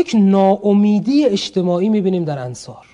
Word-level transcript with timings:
یک 0.00 0.16
ناامیدی 0.18 1.24
اجتماعی 1.24 1.88
می‌بینیم 1.88 2.24
در 2.24 2.38
انصار. 2.38 2.86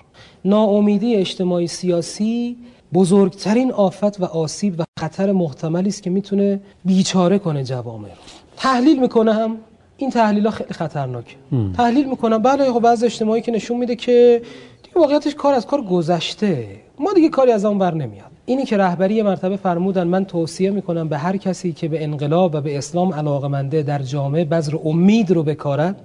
ناامیدی 0.45 1.15
اجتماعی 1.15 1.67
سیاسی 1.67 2.57
بزرگترین 2.93 3.71
آفت 3.71 4.21
و 4.21 4.25
آسیب 4.25 4.79
و 4.79 4.83
خطر 4.99 5.31
محتملی 5.31 5.89
است 5.89 6.03
که 6.03 6.09
می‌تونه 6.09 6.59
بیچاره 6.85 7.39
کنه 7.39 7.63
جوامع 7.63 8.07
رو. 8.07 8.15
تحلیل 8.57 8.99
می‌کنه 8.99 9.33
هم 9.33 9.57
این 9.97 10.09
تحلیل 10.09 10.45
ها 10.45 10.51
خیلی 10.51 10.73
خطرناکه. 10.73 11.35
تحلیل 11.77 12.09
می‌کنم 12.09 12.37
بله 12.37 12.71
خب 12.71 12.79
بعض 12.79 13.03
اجتماعی 13.03 13.41
که 13.41 13.51
نشون 13.51 13.77
میده 13.77 13.95
که 13.95 14.41
دیگه 14.83 14.99
واقعیتش 14.99 15.35
کار 15.35 15.53
از 15.53 15.67
کار 15.67 15.81
گذشته. 15.81 16.67
ما 16.99 17.13
دیگه 17.13 17.29
کاری 17.29 17.51
از 17.51 17.65
اون 17.65 17.77
بر 17.77 17.93
نمیاد. 17.93 18.31
اینی 18.45 18.65
که 18.65 18.77
رهبری 18.77 19.21
مرتبه 19.21 19.57
فرمودن 19.57 20.07
من 20.07 20.25
توصیه 20.25 20.71
می‌کنم 20.71 21.07
به 21.07 21.17
هر 21.17 21.37
کسی 21.37 21.73
که 21.73 21.87
به 21.87 22.03
انقلاب 22.03 22.55
و 22.55 22.61
به 22.61 22.77
اسلام 22.77 23.13
علاقمنده 23.13 23.83
در 23.83 23.99
جامعه 23.99 24.45
بذر 24.45 24.77
امید 24.85 25.31
رو 25.31 25.43
بکارد 25.43 26.01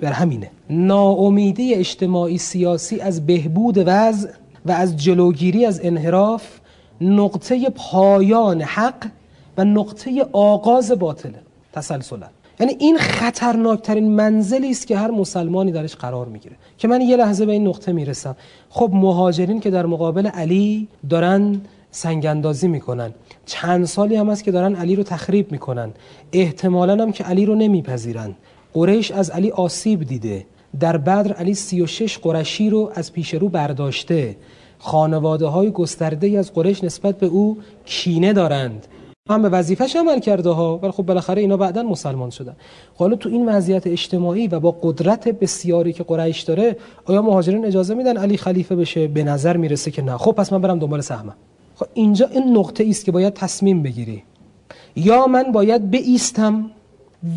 بر 0.00 0.12
همینه. 0.12 0.50
ناامیدی 0.70 1.74
اجتماعی 1.74 2.38
سیاسی 2.38 3.00
از 3.00 3.26
بهبود 3.26 3.82
وضع 3.86 4.28
و 4.66 4.72
از 4.72 4.96
جلوگیری 4.96 5.66
از 5.66 5.80
انحراف 5.84 6.58
نقطه 7.00 7.70
پایان 7.70 8.62
حق 8.62 9.06
و 9.58 9.64
نقطه 9.64 10.26
آغاز 10.32 10.92
باطله 10.92 11.40
تسلسلا 11.72 12.26
یعنی 12.60 12.76
این 12.78 12.98
خطرناکترین 12.98 14.10
منزلی 14.10 14.70
است 14.70 14.86
که 14.86 14.96
هر 14.96 15.10
مسلمانی 15.10 15.72
درش 15.72 15.96
قرار 15.96 16.26
می‌گیره. 16.26 16.56
که 16.78 16.88
من 16.88 17.00
یه 17.00 17.16
لحظه 17.16 17.46
به 17.46 17.52
این 17.52 17.68
نقطه 17.68 17.92
می‌رسم. 17.92 18.36
خب 18.70 18.90
مهاجرین 18.92 19.60
که 19.60 19.70
در 19.70 19.86
مقابل 19.86 20.26
علی 20.26 20.88
دارن 21.08 21.60
سنگاندازی 21.90 22.68
می‌کنن. 22.68 23.10
چند 23.46 23.84
سالی 23.84 24.16
هم 24.16 24.30
هست 24.30 24.44
که 24.44 24.52
دارن 24.52 24.76
علی 24.76 24.96
رو 24.96 25.02
تخریب 25.02 25.52
می‌کنن. 25.52 25.90
احتمالا 26.32 27.02
هم 27.02 27.12
که 27.12 27.24
علی 27.24 27.46
رو 27.46 27.54
نمیپذیرن. 27.54 28.34
قریش 28.78 29.10
از 29.10 29.30
علی 29.30 29.50
آسیب 29.50 30.04
دیده. 30.04 30.46
در 30.80 30.96
بدر 30.96 31.32
علی 31.32 31.54
36 31.54 32.18
قرشی 32.18 32.70
رو 32.70 32.90
از 32.94 33.12
پیش 33.12 33.34
رو 33.34 33.48
برداشته. 33.48 34.36
خانواده 34.78 35.46
های 35.46 35.70
گسترده 35.70 36.38
از 36.38 36.52
قریش 36.52 36.84
نسبت 36.84 37.18
به 37.18 37.26
او 37.26 37.58
کینه 37.84 38.32
دارند. 38.32 38.86
هم 39.30 39.42
به 39.42 39.48
وظیفش 39.48 39.96
عمل 39.96 40.20
کرده 40.20 40.50
ها. 40.50 40.78
ولی 40.78 40.90
خب 40.90 41.02
بالاخره 41.02 41.40
اینا 41.40 41.56
بعدا 41.56 41.82
مسلمان 41.82 42.30
شدن. 42.30 42.56
خب 42.94 42.98
حالا 42.98 43.16
تو 43.16 43.28
این 43.28 43.48
وضعیت 43.48 43.86
اجتماعی 43.86 44.48
و 44.48 44.60
با 44.60 44.70
قدرت 44.82 45.28
بسیاری 45.28 45.92
که 45.92 46.04
قریش 46.04 46.42
داره 46.42 46.76
آیا 47.04 47.22
مهاجرین 47.22 47.64
اجازه 47.64 47.94
میدن 47.94 48.16
علی 48.16 48.36
خلیفه 48.36 48.76
بشه؟ 48.76 49.08
به 49.08 49.24
نظر 49.24 49.56
می‌رسه 49.56 49.90
که 49.90 50.02
نه. 50.02 50.16
خب 50.16 50.32
پس 50.32 50.52
من 50.52 50.60
برم 50.60 50.78
دنبال 50.78 51.00
سهمم. 51.00 51.34
خب 51.74 51.86
اینجا 51.94 52.26
این 52.26 52.56
نقطه 52.56 52.86
است 52.88 53.04
که 53.04 53.12
باید 53.12 53.34
تصمیم 53.34 53.82
بگیری. 53.82 54.22
یا 54.96 55.26
من 55.26 55.52
باید 55.52 55.94
ایستم 55.94 56.70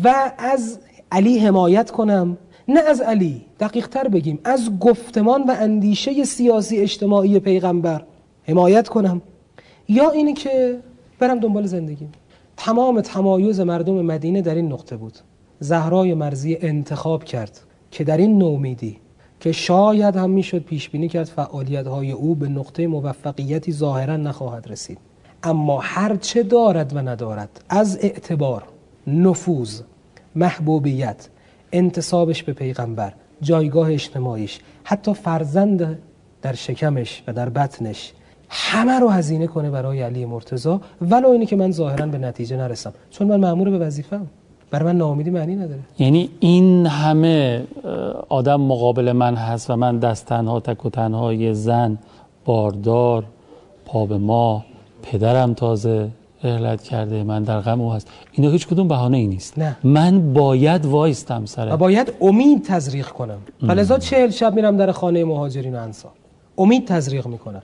و 0.04 0.32
از 0.38 0.78
علی 1.12 1.38
حمایت 1.38 1.90
کنم؟ 1.90 2.38
نه 2.68 2.80
از 2.80 3.00
علی 3.00 3.44
دقیق 3.60 3.88
تر 3.88 4.08
بگیم 4.08 4.38
از 4.44 4.78
گفتمان 4.78 5.42
و 5.42 5.56
اندیشه 5.58 6.24
سیاسی 6.24 6.78
اجتماعی 6.78 7.38
پیغمبر 7.38 8.02
حمایت 8.48 8.88
کنم. 8.88 9.22
یا 9.88 10.10
اینی 10.10 10.32
که 10.32 10.78
برم 11.18 11.40
دنبال 11.40 11.66
زندگی 11.66 12.08
تمام 12.56 13.00
تمایز 13.00 13.60
مردم 13.60 14.02
مدینه 14.02 14.42
در 14.42 14.54
این 14.54 14.72
نقطه 14.72 14.96
بود. 14.96 15.18
زهرای 15.60 16.14
مرزی 16.14 16.58
انتخاب 16.60 17.24
کرد 17.24 17.60
که 17.90 18.04
در 18.04 18.16
این 18.16 18.38
نومیدی 18.38 18.98
که 19.40 19.52
شاید 19.52 20.16
هم 20.16 20.30
می‌شد 20.30 20.58
پیش 20.58 20.88
بینی 20.88 21.08
کرد 21.08 21.26
فعالیت 21.26 21.86
های 21.86 22.12
او 22.12 22.34
به 22.34 22.48
نقطه 22.48 22.86
موفقیتی 22.86 23.72
ظاهرا 23.72 24.16
نخواهد 24.16 24.70
رسید. 24.70 24.98
اما 25.42 25.80
هر 25.80 26.16
چه 26.16 26.42
دارد 26.42 26.96
و 26.96 26.98
ندارد 26.98 27.64
از 27.68 27.98
اعتبار 28.02 28.62
نفوذ 29.06 29.80
محبوبیت 30.34 31.28
انتصابش 31.72 32.42
به 32.42 32.52
پیغمبر 32.52 33.12
جایگاه 33.42 33.92
اجتماعیش 33.92 34.60
حتی 34.84 35.14
فرزند 35.14 35.98
در 36.42 36.52
شکمش 36.52 37.22
و 37.26 37.32
در 37.32 37.48
بطنش. 37.48 38.12
همه 38.48 38.98
رو 38.98 39.08
هزینه 39.08 39.46
کنه 39.46 39.70
برای 39.70 40.02
علی 40.02 40.24
مرتضا 40.24 40.80
ولو 41.00 41.28
اینی 41.28 41.46
که 41.46 41.56
من 41.56 41.70
ظاهرا 41.70 42.06
به 42.06 42.18
نتیجه 42.18 42.56
نرسم. 42.56 42.92
چون 43.10 43.26
من 43.26 43.36
مأمور 43.36 43.70
به 43.70 43.78
وظیفه‌ام. 43.78 44.26
برای 44.70 44.84
من 44.84 44.96
ناامیدی 44.96 45.30
معنی 45.30 45.56
نداره. 45.56 45.80
یعنی 45.98 46.30
این 46.40 46.86
همه 46.86 47.64
آدم 48.28 48.60
مقابل 48.60 49.12
من 49.12 49.34
هست 49.34 49.70
و 49.70 49.76
من 49.76 49.98
دست 49.98 50.26
تنها 50.26 50.60
تک 50.60 50.86
و 50.86 50.90
تنها 50.90 51.52
زن 51.52 51.98
باردار 52.44 53.24
پا 53.86 54.06
به 54.06 54.18
ما 54.18 54.64
پدرم 55.02 55.54
تازه. 55.54 56.08
رحلت 56.44 56.82
کرده 56.82 57.22
من 57.22 57.42
در 57.42 57.60
غم 57.60 57.80
او 57.80 57.92
هست. 57.92 58.08
اینا 58.32 58.50
هیچ 58.50 58.66
کدوم 58.66 58.88
بهانه 58.88 59.16
ای 59.16 59.26
نیست. 59.26 59.58
نه. 59.58 59.76
من 59.84 60.32
باید 60.32 60.86
وایستم 60.86 61.44
سر. 61.46 61.74
و 61.74 61.76
باید 61.76 62.12
امید 62.20 62.64
تزریق 62.64 63.06
کنم. 63.06 63.38
فلزا 63.66 63.98
چهل 63.98 64.30
شب 64.30 64.54
میرم 64.54 64.76
در 64.76 64.92
خانه 64.92 65.24
مهاجرین 65.24 65.74
انصار 65.74 66.12
امید 66.58 66.86
تزریق 66.86 67.26
می‌کنم. 67.26 67.62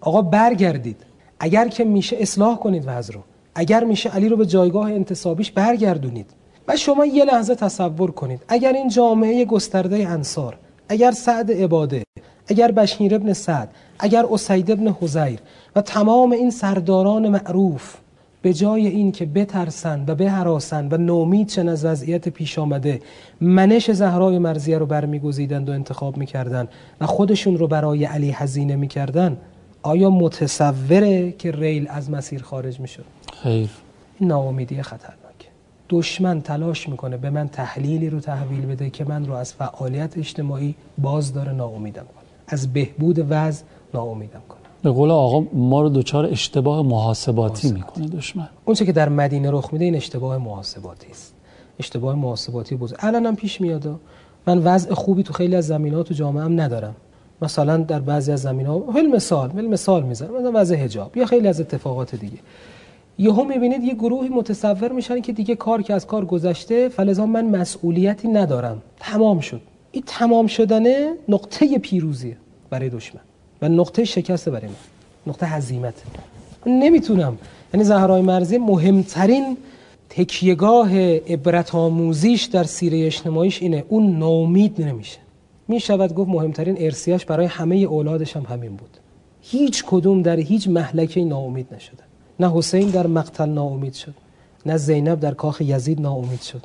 آقا 0.00 0.22
برگردید. 0.22 0.96
اگر 1.40 1.68
که 1.68 1.84
میشه 1.84 2.16
اصلاح 2.20 2.56
کنید 2.56 2.84
وضع 2.86 3.14
رو. 3.14 3.20
اگر 3.54 3.84
میشه 3.84 4.10
علی 4.10 4.28
رو 4.28 4.36
به 4.36 4.46
جایگاه 4.46 4.92
انتصابیش 4.92 5.50
برگردونید. 5.50 6.30
و 6.68 6.76
شما 6.76 7.06
یه 7.06 7.24
لحظه 7.24 7.54
تصور 7.54 8.10
کنید. 8.10 8.40
اگر 8.48 8.72
این 8.72 8.88
جامعه 8.88 9.44
گسترده 9.44 10.08
انصار 10.08 10.56
اگر 10.88 11.10
سعد 11.10 11.52
عباده 11.52 12.02
اگر 12.46 12.70
بشیر 12.72 13.14
ابن 13.14 13.32
سعد 13.32 13.68
اگر 13.98 14.26
اسید 14.32 14.70
ابن 14.70 14.96
حزیر 15.00 15.38
و 15.76 15.80
تمام 15.80 16.32
این 16.32 16.50
سرداران 16.50 17.28
معروف 17.28 17.94
به 18.42 18.52
جای 18.54 18.86
این 18.86 19.12
که 19.12 19.26
بترسند 19.26 20.10
و 20.10 20.14
بهراسند 20.14 20.92
و 20.92 20.96
نومید 20.96 21.48
چن 21.48 21.68
از 21.68 21.84
وضعیت 21.84 22.28
پیش 22.28 22.58
آمده 22.58 23.00
منش 23.40 23.90
زهرای 23.90 24.38
مرزیه 24.38 24.78
رو 24.78 24.86
برمیگزیدند 24.86 25.68
و 25.68 25.72
انتخاب 25.72 26.16
می‌کردند 26.16 26.68
و 27.00 27.06
خودشون 27.06 27.58
رو 27.58 27.66
برای 27.68 28.04
علی 28.04 28.30
هزینه 28.30 28.76
می‌کردند 28.76 29.36
آیا 29.82 30.10
متصوره 30.10 31.32
که 31.32 31.52
ریل 31.52 31.86
از 31.90 32.10
مسیر 32.10 32.42
خارج 32.42 32.80
می‌شد؟ 32.80 33.04
خیر. 33.42 33.70
این 34.18 34.28
ناامیدی 34.28 34.82
خطرناکه 34.82 35.48
دشمن 35.90 36.40
تلاش 36.40 36.88
می‌کنه 36.88 37.16
به 37.16 37.30
من 37.30 37.48
تحلیلی 37.48 38.10
رو 38.10 38.20
تحویل 38.20 38.66
بده 38.66 38.90
که 38.90 39.04
من 39.04 39.26
رو 39.26 39.34
از 39.34 39.54
فعالیت 39.54 40.18
اجتماعی 40.18 40.74
باز 40.98 41.34
داره 41.34 41.52
ناامیدم 41.52 42.02
کنه. 42.02 42.22
از 42.46 42.72
بهبود 42.72 43.26
وضع 43.28 43.64
ناامیدم 43.94 44.42
کنه. 44.48 44.61
به 44.82 44.90
قول 44.90 45.10
آقا 45.10 45.46
ما 45.52 45.82
رو 45.82 45.88
دوچار 45.88 46.26
اشتباه 46.26 46.82
محاسباتی 46.82 47.72
می‌کنه 47.72 48.06
دشمن. 48.06 48.48
اون 48.64 48.74
که 48.74 48.92
در 48.92 49.08
مدینه 49.08 49.50
رخ 49.50 49.72
میده 49.72 49.84
این 49.84 49.94
اشتباه 49.94 50.38
محاسباتی 50.38 51.10
است. 51.10 51.34
اشتباه 51.78 52.14
محاسباتی 52.14 52.76
بزرگ. 52.76 52.98
الان 53.02 53.26
هم 53.26 53.36
پیش 53.36 53.60
میاد. 53.60 54.00
من 54.46 54.58
وضع 54.58 54.94
خوبی 54.94 55.22
تو 55.22 55.32
خیلی 55.32 55.56
از 55.56 55.66
زمینات 55.66 56.08
تو 56.08 56.14
جامعه 56.14 56.44
هم 56.44 56.60
ندارم. 56.60 56.94
مثلا 57.42 57.76
در 57.76 58.00
بعضی 58.00 58.32
از 58.32 58.40
زمین 58.40 58.66
ها 58.66 58.92
خیلی 58.92 59.08
مثال 59.08 59.52
خیلی 59.52 59.68
مثال 59.68 60.02
می‌زنم. 60.02 60.36
مثلا 60.36 60.50
وضع 60.54 60.76
حجاب 60.76 61.16
یا 61.16 61.26
خیلی 61.26 61.48
از 61.48 61.60
اتفاقات 61.60 62.14
دیگه. 62.14 62.38
یهو 63.18 63.44
می‌بینید 63.44 63.82
یه 63.82 63.94
گروهی 63.94 64.28
متصور 64.28 64.92
میشن 64.92 65.20
که 65.20 65.32
دیگه 65.32 65.56
کار 65.56 65.82
که 65.82 65.94
از 65.94 66.06
کار 66.06 66.24
گذشته 66.24 66.88
فلزا 66.88 67.26
من 67.26 67.44
مسئولیتی 67.44 68.28
ندارم. 68.28 68.82
تمام 69.00 69.40
شد. 69.40 69.60
این 69.92 70.04
تمام 70.06 70.46
شدنه 70.46 71.14
نقطه 71.28 71.78
پیروزیه 71.78 72.36
برای 72.70 72.88
دشمن. 72.88 73.20
و 73.62 73.68
نقطه 73.68 74.04
شکست 74.04 74.48
برای 74.48 74.66
من. 74.66 74.74
نقطه 75.26 75.46
هزیمت 75.46 75.94
نمی‌تونم. 76.66 77.38
یعنی 77.74 77.84
زهرای 77.84 78.22
مرزی 78.22 78.58
مهمترین 78.58 79.56
تکیهگاه 80.10 80.98
عبرت 81.08 81.74
آموزیش 81.74 82.44
در 82.44 82.64
سیره 82.64 83.06
اجتماعیش 83.06 83.62
اینه. 83.62 83.84
اون 83.88 84.18
ناامید 84.18 84.82
نمیشه. 84.82 85.18
می 85.68 85.80
شود 85.80 86.14
گفت 86.14 86.30
مهمترین 86.30 86.76
ارسیاش 86.78 87.24
برای 87.24 87.46
همه 87.46 87.76
اولادش 87.76 88.36
هم 88.36 88.42
همین 88.42 88.76
بود. 88.76 88.96
هیچ 89.42 89.84
کدوم 89.86 90.22
در 90.22 90.36
هیچ 90.36 90.68
محلکه 90.68 91.24
ناامید 91.24 91.66
نشده. 91.74 92.02
نه 92.40 92.52
حسین 92.56 92.90
در 92.90 93.06
مقتل 93.06 93.48
ناامید 93.48 93.94
شد. 93.94 94.14
نه 94.66 94.76
زینب 94.76 95.20
در 95.20 95.34
کاخ 95.34 95.60
یزید 95.60 96.00
ناامید 96.00 96.42
شد. 96.42 96.62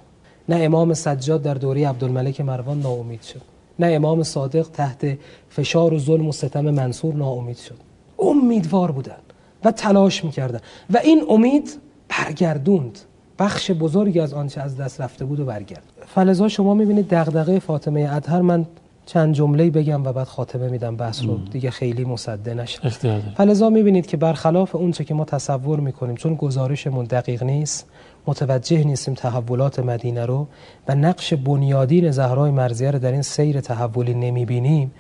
نه 0.50 0.56
امام 0.56 0.94
سجاد 0.94 1.42
در 1.42 1.54
دوره 1.54 1.88
عبدالملک 1.88 2.42
مروان 2.42 2.80
ناامید 2.80 3.22
شد. 3.22 3.57
نه 3.80 3.88
امام 3.88 4.24
صادق 4.24 4.68
تحت 4.74 5.18
فشار 5.50 5.94
و 5.94 6.00
ظلم 6.00 6.28
و 6.28 6.32
ستم 6.32 6.70
منصور 6.70 7.14
ناامید 7.14 7.58
شد. 7.58 7.76
امیدوار 8.20 8.92
بودن 8.92 9.18
و 9.64 9.72
تلاش 9.72 10.24
می‌کردن. 10.24 10.60
و 10.94 10.98
این 10.98 11.24
امید 11.30 11.80
برگردوند. 12.10 13.00
بخش 13.40 13.72
بزرگی 13.72 14.20
از 14.20 14.34
آنچه 14.34 14.62
از 14.62 14.78
دست 14.78 15.02
رفته 15.02 15.26
بود 15.26 15.40
و 15.40 15.46
برگرد. 15.46 15.84
فلزا 16.16 16.48
شما 16.48 16.74
می‌بینید 16.74 17.08
دغدغه 17.10 17.60
فاطمه 17.60 18.10
ادهر 18.12 18.42
من 18.42 18.66
چند 19.06 19.34
جمله 19.34 19.70
بگم 19.70 20.06
و 20.06 20.14
بعد 20.14 20.28
خاتمه 20.28 20.70
میدم. 20.70 20.96
بحث 20.96 21.24
رو 21.24 21.38
دیگه 21.52 21.72
خیلی 21.72 22.06
مصده 22.06 22.54
نشه. 22.54 22.90
فلزا 23.38 23.70
می‌بینید 23.70 24.06
که 24.06 24.18
برخلاف 24.18 24.76
اونچه 24.76 25.04
که 25.04 25.14
ما 25.14 25.26
تصور 25.26 25.80
می‌کنیم 25.80 26.16
چون 26.16 26.36
گزارشمون 26.36 27.06
دقیق 27.06 27.44
نیست 27.44 27.86
متوجه 28.28 28.84
نیستیم 28.84 29.14
تحولات 29.14 29.80
مدینه 29.80 30.26
رو 30.26 30.48
و 30.88 30.96
نقش 30.96 31.34
بنیادین 31.34 32.12
زهرای 32.12 32.52
مرزیه 32.52 32.92
رو 32.92 33.00
در 33.00 33.12
این 33.12 33.22
سیر 33.22 33.62
تحولی 33.62 34.14
نمی‌بینیم 34.14 34.92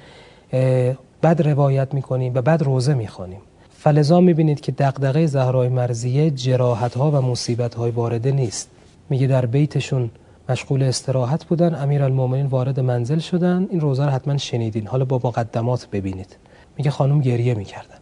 بد 1.24 1.42
روایت 1.42 1.94
می‌کنیم 1.94 2.34
و 2.36 2.42
بد 2.42 2.64
روزه 2.64 2.94
می‌خوانیم. 2.94 3.40
فلزا 3.70 4.20
می‌بینید 4.20 4.60
که 4.62 4.72
دقدقه 4.72 5.26
زهرای 5.26 5.70
مرزیه 5.70 6.32
جراحت 6.32 6.98
ها 6.98 7.12
و 7.12 7.22
مصیبت 7.22 7.76
های 7.76 7.92
وارده 7.92 8.32
نیست. 8.32 8.70
میگه 9.10 9.28
در 9.28 9.46
بیتشون 9.46 10.10
مشغول 10.50 10.84
استراحت 10.84 11.46
بودن 11.46 11.76
امیرالمومنین 11.76 12.46
وارد 12.46 12.80
منزل 12.80 13.20
شدن 13.20 13.68
این 13.72 13.80
روزا 13.80 14.06
رو 14.06 14.12
حتما 14.12 14.38
شنیدین. 14.38 14.88
حالا 14.88 15.06
با 15.06 15.22
مقدمات 15.24 15.88
ببینید. 15.92 16.38
میگه 16.78 16.92
خانم 16.92 17.22
گریه 17.22 17.54
می‌کردن. 17.54 17.98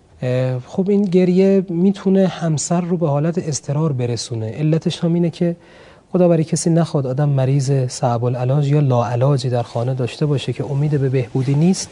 خب 0.67 0.89
این 0.89 1.01
گریه 1.01 1.65
می‌تونه 1.69 2.27
همسر 2.27 2.81
رو 2.81 2.97
به 2.97 3.09
حالت 3.09 3.37
استرار 3.37 3.93
برسونه. 3.93 4.51
علتش 4.51 5.03
هم 5.03 5.13
اینه 5.13 5.29
که 5.29 5.55
خدا 6.11 6.27
برای 6.27 6.43
کسی 6.43 6.69
نخواد 6.69 7.07
آدم 7.07 7.29
مریض 7.29 7.71
صعب 7.71 8.23
العلاج 8.23 8.71
یا 8.71 8.79
لاعلاجی 8.79 9.49
در 9.49 9.63
خانه 9.63 9.93
داشته 9.93 10.25
باشه 10.25 10.53
که 10.53 10.65
امید 10.65 11.01
به 11.01 11.09
بهبودی 11.09 11.55
نیست. 11.55 11.89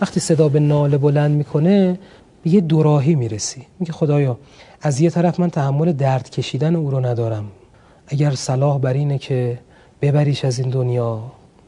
وقتی 0.00 0.20
صدا 0.20 0.48
به 0.48 0.60
ناله 0.60 0.98
بلند 0.98 1.36
می‌کنه 1.36 1.98
به 2.42 2.50
یه 2.50 2.60
دوراهی 2.60 3.14
می‌رسی. 3.14 3.62
میگه 3.80 3.92
خدایا 3.92 4.38
از 4.82 5.00
یه 5.00 5.10
طرف 5.10 5.40
من 5.40 5.50
تحمل 5.50 5.92
درد 5.92 6.30
کشیدن 6.30 6.76
او 6.76 6.90
رو 6.90 7.06
ندارم. 7.06 7.44
اگر 8.06 8.30
صلاح 8.30 8.78
بر 8.78 8.92
اینه 8.92 9.18
که 9.18 9.58
ببریش 10.02 10.44
از 10.44 10.58
این 10.58 10.70
دنیا 10.70 11.22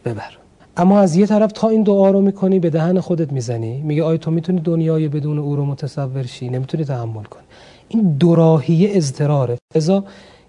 ببر. 0.04 0.43
اما 0.76 1.00
از 1.00 1.16
یه 1.16 1.26
طرف 1.26 1.52
تا 1.52 1.68
این 1.68 1.82
دعا 1.82 2.10
رو 2.10 2.20
می‌کنی 2.20 2.58
به 2.58 2.70
دهن 2.70 3.00
خودت 3.00 3.32
می‌زنی. 3.32 3.82
میگه 3.82 4.02
آیا 4.02 4.16
تو 4.16 4.30
می‌تونی 4.30 4.60
دنیای 4.60 5.08
بدون 5.08 5.38
او 5.38 5.56
رو 5.56 5.64
متصور 5.64 6.22
شی؟ 6.22 6.48
نمی‌تونی 6.48 6.84
تحمل 6.84 7.22
کنی. 7.22 7.42
این 7.88 8.16
دوراهی 8.16 8.96
اضطراره. 8.96 9.58
ازا 9.74 10.04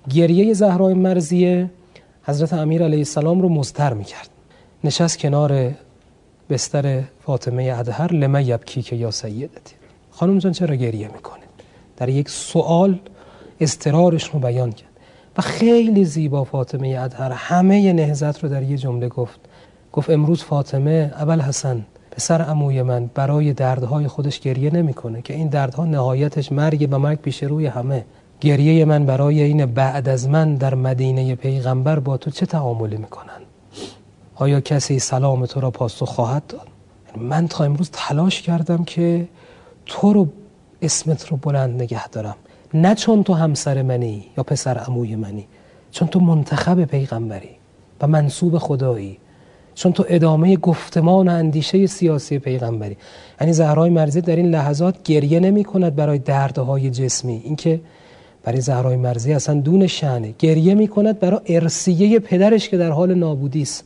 گریه 0.09 0.53
زهرای 0.53 0.93
مرزیه 0.93 1.69
حضرت 2.23 2.53
امیر 2.53 2.83
علیه 2.83 2.97
السلام 2.97 3.41
رو 3.41 3.49
مزتر 3.49 3.93
می‌کرد. 3.93 4.29
نشست 4.83 5.19
کنار 5.19 5.71
بستر 6.49 7.03
فاطمه 7.25 7.73
ادهر 7.77 8.13
لمه 8.13 8.43
یبکی 8.43 8.81
که 8.81 8.95
یا 8.95 9.11
سیدتی. 9.11 9.75
خانم 10.11 10.37
جان 10.37 10.51
چرا 10.51 10.75
گریه 10.75 11.07
می‌کنه؟ 11.07 11.43
در 11.97 12.09
یک 12.09 12.29
سوال 12.29 12.99
استرارش 13.61 14.29
رو 14.29 14.39
بیان 14.39 14.71
کرد. 14.71 14.89
و 15.37 15.41
خیلی 15.41 16.05
زیبا 16.05 16.43
فاطمه 16.43 16.97
ادهر 16.99 17.31
همه 17.31 17.93
نهزت 17.93 18.43
رو 18.43 18.49
در 18.49 18.63
یه 18.63 18.77
جمله 18.77 19.07
گفت. 19.07 19.39
گفت 19.95 20.09
امروز 20.09 20.43
فاطمه 20.43 21.11
اول 21.15 21.41
حسن 21.41 21.85
پسر 22.11 22.41
عموی 22.41 22.81
من 22.81 23.09
برای 23.13 23.53
دردهای 23.53 24.07
خودش 24.07 24.39
گریه 24.39 24.73
نمی‌کنه 24.73 25.21
که 25.21 25.33
این 25.33 25.47
دردها 25.47 25.85
نهایتش 25.85 26.51
مرگ 26.51 26.87
و 26.91 26.99
مرگ 26.99 27.19
پیش 27.19 27.43
روی 27.43 27.65
همه. 27.65 28.05
گریه 28.41 28.85
من 28.85 29.05
برای 29.05 29.41
این 29.41 29.65
بعد 29.65 30.09
از 30.09 30.29
من 30.29 30.55
در 30.55 30.75
مدینه 30.75 31.35
پیغمبر 31.35 31.99
با 31.99 32.17
تو 32.17 32.31
چه 32.31 32.45
تعاملی 32.45 32.97
می‌کنن؟ 32.97 33.41
آیا 34.35 34.59
کسی 34.59 34.99
سلام 34.99 35.45
تو 35.45 35.59
را 35.59 35.71
پاسخ 35.71 36.09
خواهد 36.09 36.43
داد؟ 36.47 36.67
من 37.17 37.47
تا 37.47 37.63
امروز 37.63 37.89
تلاش 37.93 38.41
کردم 38.41 38.83
که 38.83 39.27
تو 39.85 40.13
رو 40.13 40.27
اسمت 40.81 41.27
رو 41.27 41.37
بلند 41.37 41.81
نگه 41.81 42.07
دارم. 42.07 42.35
نه 42.73 42.95
چون 42.95 43.23
تو 43.23 43.33
همسر 43.33 43.81
منی 43.81 44.25
یا 44.37 44.43
پسر 44.43 44.77
عموی 44.77 45.15
منی 45.15 45.47
چون 45.91 46.07
تو 46.07 46.19
منتخب 46.19 46.85
پیغمبری 46.85 47.49
و 48.01 48.07
منصوب 48.07 48.57
خدایی. 48.57 49.17
چون 49.75 49.91
تو 49.91 50.05
ادامه 50.09 50.57
گفتمان 50.57 51.27
و 51.27 51.31
اندیشه 51.31 51.87
سیاسی 51.87 52.39
پیغمبری. 52.39 52.97
یعنی 53.41 53.53
زهرای 53.53 53.89
مرزی 53.89 54.21
در 54.21 54.35
این 54.35 54.49
لحظات 54.49 55.03
گریه 55.03 55.39
نمی 55.39 55.63
کند 55.63 55.95
برای 55.95 56.19
دردهای 56.19 56.89
جسمی. 56.89 57.41
اینکه 57.43 57.79
برای 58.43 58.61
زهرای 58.61 58.97
مرزی 58.97 59.33
اصلا 59.33 59.61
دون 59.61 59.87
شنه 59.87 60.33
گریه 60.39 60.73
می 60.75 60.87
کند 60.87 61.19
برای 61.19 61.39
ارسیه 61.47 62.19
پدرش 62.19 62.69
که 62.69 62.77
در 62.77 62.91
حال 62.91 63.13
نابودی 63.13 63.61
است. 63.61 63.83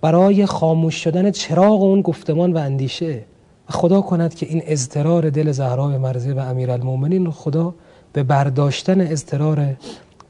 برای 0.00 0.46
خاموش 0.46 0.94
شدن 0.94 1.30
چراغ 1.30 1.82
اون 1.82 2.00
گفتمان 2.00 2.52
و 2.52 2.58
اندیشه. 2.58 3.24
خدا 3.68 4.00
کند 4.00 4.34
که 4.34 4.46
این 4.46 4.62
اضطرار 4.66 5.30
دل 5.30 5.52
زهرای 5.52 5.98
مرزی 5.98 6.32
و 6.32 6.38
امیرالمومنین 6.38 7.30
خدا 7.30 7.74
به 8.12 8.22
برداشتن 8.22 9.00
اضطرار 9.00 9.76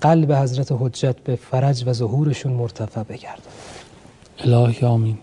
قلب 0.00 0.32
حضرت 0.32 0.72
حجت 0.80 1.16
به 1.16 1.36
فرج 1.36 1.84
و 1.86 1.92
ظهورشون 1.92 2.52
مرتفع 2.52 3.02
بگردن 3.02 3.42
الهی 4.40 4.86
آمین 4.86 5.18